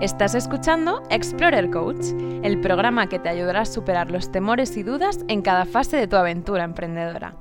[0.00, 5.18] Estás escuchando Explorer Coach, el programa que te ayudará a superar los temores y dudas
[5.28, 7.36] en cada fase de tu aventura emprendedora.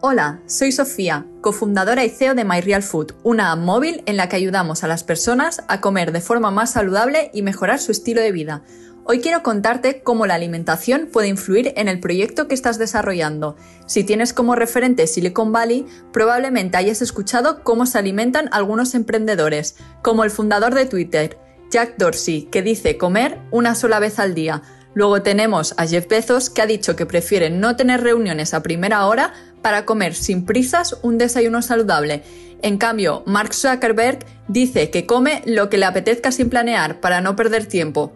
[0.00, 4.82] Hola, soy Sofía, cofundadora y CEO de MyRealFood, una app móvil en la que ayudamos
[4.82, 8.64] a las personas a comer de forma más saludable y mejorar su estilo de vida.
[9.04, 13.56] Hoy quiero contarte cómo la alimentación puede influir en el proyecto que estás desarrollando.
[13.86, 20.22] Si tienes como referente Silicon Valley, probablemente hayas escuchado cómo se alimentan algunos emprendedores, como
[20.22, 21.38] el fundador de Twitter,
[21.72, 24.62] Jack Dorsey, que dice comer una sola vez al día.
[24.92, 29.06] Luego tenemos a Jeff Bezos, que ha dicho que prefiere no tener reuniones a primera
[29.06, 32.24] hora para comer sin prisas un desayuno saludable.
[32.60, 37.36] En cambio, Mark Zuckerberg dice que come lo que le apetezca sin planear para no
[37.36, 38.12] perder tiempo.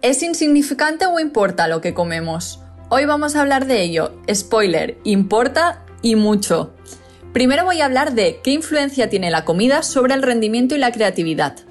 [0.00, 2.60] ¿Es insignificante o importa lo que comemos?
[2.88, 4.14] Hoy vamos a hablar de ello.
[4.32, 6.72] Spoiler, importa y mucho.
[7.34, 10.92] Primero voy a hablar de qué influencia tiene la comida sobre el rendimiento y la
[10.92, 11.67] creatividad.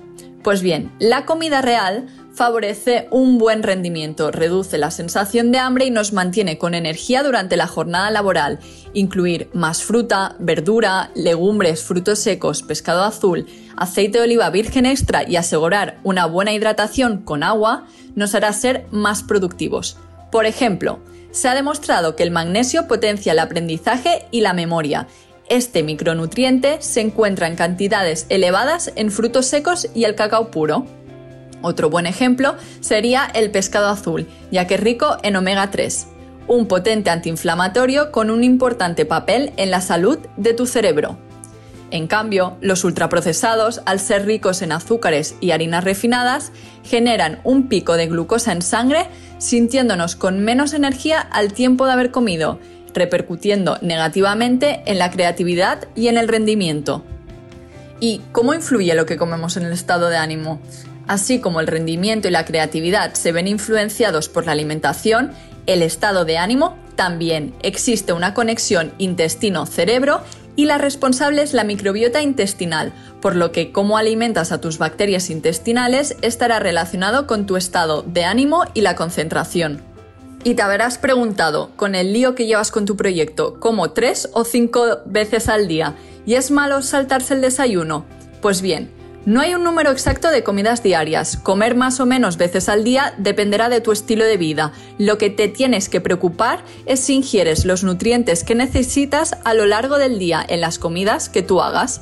[0.48, 5.92] Pues bien, la comida real favorece un buen rendimiento, reduce la sensación de hambre y
[5.92, 8.59] nos mantiene con energía durante la jornada laboral.
[8.94, 13.45] Incluir más fruta, verdura, legumbres, frutos secos, pescado azul,
[13.76, 18.86] aceite de oliva virgen extra y asegurar una buena hidratación con agua nos hará ser
[18.89, 19.98] más productivos.
[20.32, 21.02] Por ejemplo,
[21.32, 25.08] se ha demostrado que el magnesio potencia el aprendizaje y la memoria.
[25.50, 30.86] Este micronutriente se encuentra en cantidades elevadas en frutos secos y el cacao puro.
[31.62, 36.08] Otro buen ejemplo sería el pescado azul, ya que es rico en omega 3,
[36.48, 41.17] un potente antiinflamatorio con un importante papel en la salud de tu cerebro.
[41.92, 46.52] En cambio, los ultraprocesados, al ser ricos en azúcares y harinas refinadas,
[46.84, 52.11] generan un pico de glucosa en sangre, sintiéndonos con menos energía al tiempo de haber
[52.11, 52.59] comido,
[52.98, 57.04] repercutiendo negativamente en la creatividad y en el rendimiento.
[58.00, 60.59] ¿Y cómo influye lo que comemos en el estado de ánimo?
[61.08, 65.31] Así como el rendimiento y la creatividad se ven influenciados por la alimentación,
[65.66, 67.54] el estado de ánimo también.
[67.62, 70.21] Existe una conexión intestino-cerebro
[70.55, 75.30] y la responsable es la microbiota intestinal, por lo que cómo alimentas a tus bacterias
[75.30, 79.86] intestinales estará relacionado con tu estado de ánimo y la concentración.
[80.47, 84.45] Y te habrás preguntado, con el lío que llevas con tu proyecto, ¿cómo tres o
[84.45, 85.95] cinco veces al día?
[86.25, 88.05] ¿Y es malo saltarse el desayuno?
[88.41, 88.89] Pues bien,
[89.25, 91.35] no hay un número exacto de comidas diarias.
[91.35, 94.71] Comer más o menos veces al día dependerá de tu estilo de vida.
[94.97, 99.65] Lo que te tienes que preocupar es si ingieres los nutrientes que necesitas a lo
[99.65, 101.99] largo del día en las comidas que tú hagas.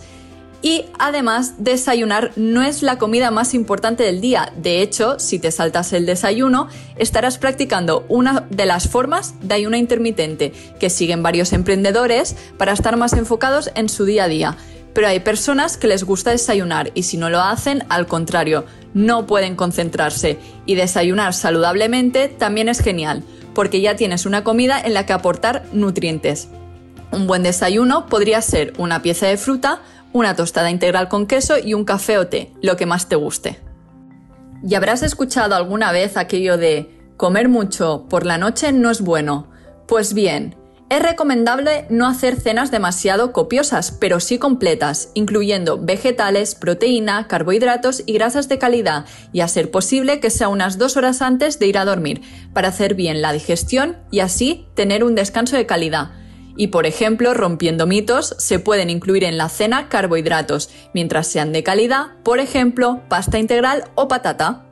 [0.65, 4.51] Y además, desayunar no es la comida más importante del día.
[4.57, 9.77] De hecho, si te saltas el desayuno, estarás practicando una de las formas de ayuno
[9.77, 14.57] intermitente que siguen varios emprendedores para estar más enfocados en su día a día
[14.95, 19.27] pero hay personas que les gusta desayunar y si no lo hacen, al contrario, no
[19.27, 20.39] pueden concentrarse.
[20.65, 23.21] Y desayunar saludablemente también es genial,
[23.53, 26.47] porque ya tienes una comida en la que aportar nutrientes.
[27.11, 29.81] Un buen desayuno podría ser una pieza de fruta,
[30.15, 33.59] una tostada integral con queso y un café o té, lo que más te guste.
[34.63, 39.47] Y habrás escuchado alguna vez aquello de comer mucho por la noche no es bueno.
[39.87, 40.55] Pues bien,
[40.89, 48.13] es recomendable no hacer cenas demasiado copiosas, pero sí completas, incluyendo vegetales, proteína, carbohidratos y
[48.13, 51.77] grasas de calidad, y a ser posible que sea unas dos horas antes de ir
[51.77, 52.21] a dormir,
[52.53, 56.11] para hacer bien la digestión y así tener un descanso de calidad.
[56.57, 61.63] Y por ejemplo, rompiendo mitos, se pueden incluir en la cena carbohidratos, mientras sean de
[61.63, 64.65] calidad, por ejemplo, pasta integral o patata.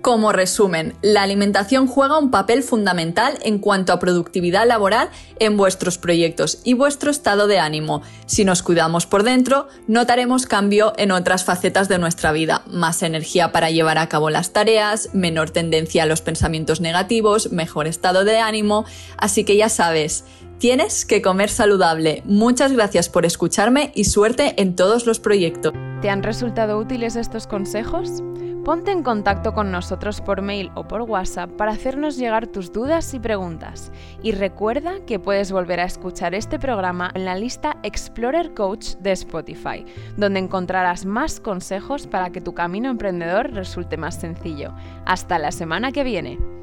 [0.00, 5.10] Como resumen, la alimentación juega un papel fundamental en cuanto a productividad laboral
[5.40, 8.02] en vuestros proyectos y vuestro estado de ánimo.
[8.24, 13.50] Si nos cuidamos por dentro, notaremos cambio en otras facetas de nuestra vida, más energía
[13.50, 18.38] para llevar a cabo las tareas, menor tendencia a los pensamientos negativos, mejor estado de
[18.38, 18.84] ánimo,
[19.16, 20.24] así que ya sabes,
[20.58, 22.22] Tienes que comer saludable.
[22.24, 25.72] Muchas gracias por escucharme y suerte en todos los proyectos.
[26.02, 28.24] ¿Te han resultado útiles estos consejos?
[28.64, 33.14] Ponte en contacto con nosotros por mail o por WhatsApp para hacernos llegar tus dudas
[33.14, 33.92] y preguntas.
[34.20, 39.12] Y recuerda que puedes volver a escuchar este programa en la lista Explorer Coach de
[39.12, 44.74] Spotify, donde encontrarás más consejos para que tu camino emprendedor resulte más sencillo.
[45.06, 46.57] Hasta la semana que viene.